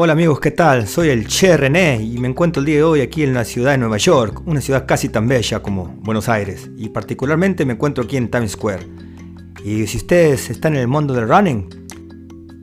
[0.00, 0.86] Hola amigos, ¿qué tal?
[0.86, 3.72] Soy el Che René y me encuentro el día de hoy aquí en la ciudad
[3.72, 8.04] de Nueva York, una ciudad casi tan bella como Buenos Aires, y particularmente me encuentro
[8.04, 8.86] aquí en Times Square.
[9.64, 11.68] Y si ustedes están en el mundo del running,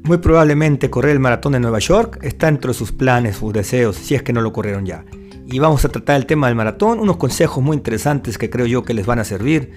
[0.06, 4.16] muy probablemente correr el maratón de Nueva York está entre sus planes, sus deseos, si
[4.16, 5.04] es que no lo corrieron ya.
[5.46, 8.86] Y vamos a tratar el tema del maratón, unos consejos muy interesantes que creo yo
[8.86, 9.72] que les van a servir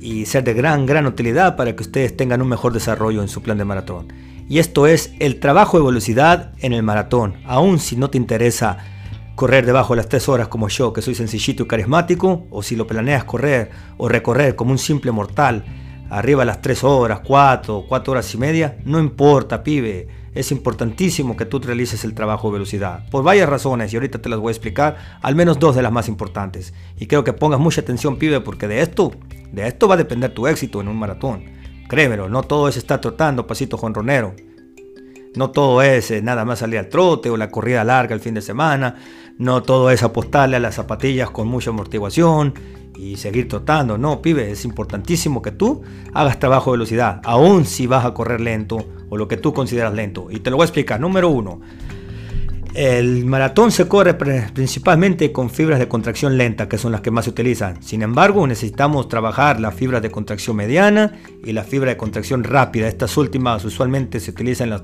[0.00, 3.42] y ser de gran, gran utilidad para que ustedes tengan un mejor desarrollo en su
[3.42, 4.06] plan de maratón
[4.48, 7.36] y esto es el trabajo de velocidad en el maratón.
[7.46, 8.78] Aún si no te interesa
[9.34, 12.76] correr debajo de las 3 horas como yo, que soy sencillito y carismático, o si
[12.76, 15.64] lo planeas correr o recorrer como un simple mortal,
[16.10, 20.08] arriba de las 3 horas, 4, 4 horas y media, no importa, pibe.
[20.34, 23.08] Es importantísimo que tú realices el trabajo de velocidad.
[23.10, 25.92] Por varias razones, y ahorita te las voy a explicar, al menos dos de las
[25.92, 26.74] más importantes.
[26.98, 29.12] Y creo que pongas mucha atención, pibe, porque de esto,
[29.50, 31.55] de esto va a depender tu éxito en un maratón.
[31.88, 34.34] Créemelo, no todo es estar trotando pasito jonronero.
[35.36, 38.34] No todo es eh, nada más salir al trote o la corrida larga el fin
[38.34, 38.96] de semana.
[39.38, 42.54] No todo es apostarle a las zapatillas con mucha amortiguación
[42.96, 43.98] y seguir trotando.
[43.98, 45.82] No, pibe, es importantísimo que tú
[46.14, 48.78] hagas trabajo de velocidad, aun si vas a correr lento
[49.10, 50.28] o lo que tú consideras lento.
[50.30, 50.98] Y te lo voy a explicar.
[51.00, 51.60] Número uno,
[52.76, 57.24] el maratón se corre principalmente con fibras de contracción lenta, que son las que más
[57.24, 57.82] se utilizan.
[57.82, 62.86] Sin embargo, necesitamos trabajar las fibras de contracción mediana y la fibra de contracción rápida.
[62.86, 64.80] Estas últimas usualmente se utilizan en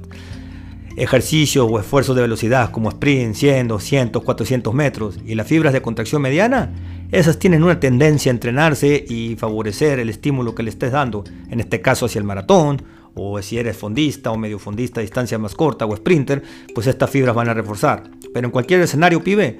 [0.96, 5.18] ejercicios o esfuerzos de velocidad como sprint, 100, 200, 400 metros.
[5.26, 6.72] Y las fibras de contracción mediana,
[7.10, 11.60] esas tienen una tendencia a entrenarse y favorecer el estímulo que le estés dando, en
[11.60, 12.80] este caso hacia el maratón
[13.14, 16.42] o si eres fondista o medio fondista distancia más corta o sprinter,
[16.74, 18.04] pues estas fibras van a reforzar.
[18.32, 19.58] Pero en cualquier escenario, pibe,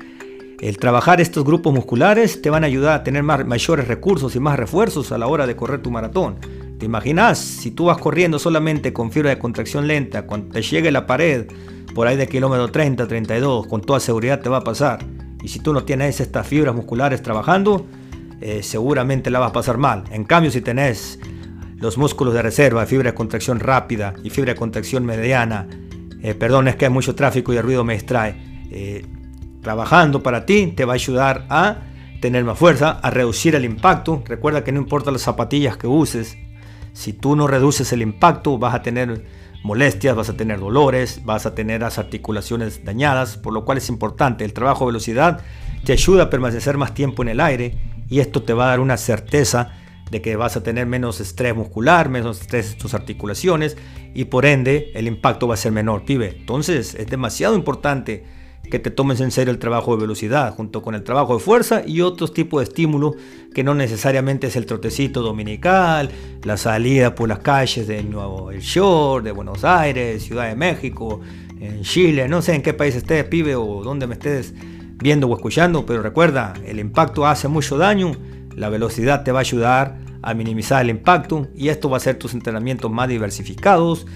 [0.61, 4.41] el trabajar estos grupos musculares te van a ayudar a tener más, mayores recursos y
[4.41, 6.37] más refuerzos a la hora de correr tu maratón.
[6.79, 7.39] ¿Te imaginas?
[7.39, 11.47] Si tú vas corriendo solamente con fibra de contracción lenta, cuando te llegue la pared
[11.95, 15.05] por ahí de kilómetro 30, 32, con toda seguridad te va a pasar.
[15.43, 17.87] Y si tú no tienes estas fibras musculares trabajando,
[18.41, 20.05] eh, seguramente la vas a pasar mal.
[20.11, 21.19] En cambio, si tenés
[21.83, 25.67] los músculos de reserva, fibra de contracción rápida y fibra de contracción mediana.
[26.23, 28.37] Eh, perdón, es que hay mucho tráfico y el ruido me distrae.
[28.71, 29.05] Eh,
[29.61, 31.79] trabajando para ti te va a ayudar a
[32.21, 34.23] tener más fuerza, a reducir el impacto.
[34.25, 36.39] Recuerda que no importa las zapatillas que uses,
[36.93, 39.25] si tú no reduces el impacto vas a tener
[39.65, 43.89] molestias, vas a tener dolores, vas a tener las articulaciones dañadas, por lo cual es
[43.89, 44.45] importante.
[44.45, 45.41] El trabajo de velocidad
[45.85, 47.77] te ayuda a permanecer más tiempo en el aire
[48.09, 49.82] y esto te va a dar una certeza
[50.13, 53.79] de que vas a tener menos estrés muscular, menos estrés en tus articulaciones
[54.15, 56.37] y por ende el impacto va a ser menor, pibe.
[56.39, 58.23] Entonces es demasiado importante
[58.71, 61.83] que te tomes en serio el trabajo de velocidad junto con el trabajo de fuerza
[61.87, 63.17] y otros tipos de estímulos
[63.55, 66.11] que no necesariamente es el trotecito dominical,
[66.45, 71.23] la salida por las calles de Nuevo York, de Buenos Aires, Ciudad de México,
[71.59, 74.53] en Chile, no sé en qué país estés, pibe, o dónde me estés
[74.99, 78.13] viendo o escuchando, pero recuerda, el impacto hace mucho daño,
[78.57, 82.19] la velocidad te va a ayudar a minimizar el impacto y esto va a hacer
[82.19, 84.07] tus entrenamientos más diversificados,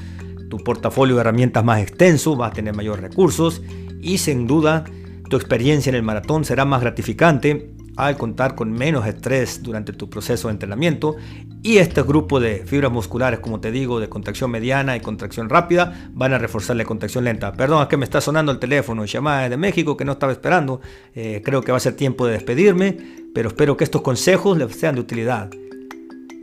[0.49, 3.63] tu portafolio de herramientas más extenso, vas a tener mayores recursos
[4.01, 4.85] y sin duda
[5.29, 10.09] tu experiencia en el maratón será más gratificante al contar con menos estrés durante tu
[10.09, 11.17] proceso de entrenamiento
[11.63, 16.11] y este grupo de fibras musculares, como te digo, de contracción mediana y contracción rápida,
[16.13, 17.53] van a reforzar la contracción lenta.
[17.53, 20.81] Perdón, es que me está sonando el teléfono, llamada de México que no estaba esperando.
[21.15, 22.97] Eh, creo que va a ser tiempo de despedirme,
[23.35, 25.51] pero espero que estos consejos les sean de utilidad.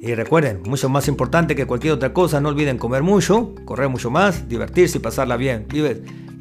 [0.02, 4.10] Y recuerden, mucho más importante que cualquier otra cosa, no olviden comer mucho, correr mucho
[4.10, 5.66] más, divertirse y pasarla bien.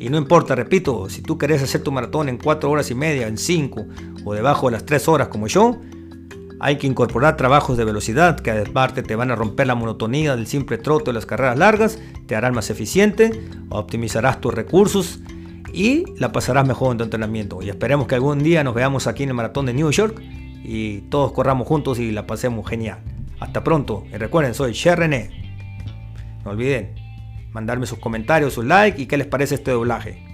[0.03, 3.29] Y no importa, repito, si tú querés hacer tu maratón en 4 horas y media,
[3.29, 3.87] en 5
[4.25, 5.81] o debajo de las 3 horas como yo,
[6.59, 10.49] hay que incorporar trabajos de velocidad que aparte te van a romper la monotonía del
[10.49, 15.21] simple trote de las carreras largas, te harán más eficiente, optimizarás tus recursos
[15.73, 17.63] y la pasarás mejor en tu entrenamiento.
[17.63, 20.21] Y esperemos que algún día nos veamos aquí en el maratón de New York
[20.65, 22.99] y todos corramos juntos y la pasemos genial.
[23.39, 24.03] Hasta pronto.
[24.13, 25.31] Y recuerden, soy Che René.
[26.45, 27.02] No olviden
[27.53, 30.32] mandarme sus comentarios, sus likes y qué les parece este doblaje.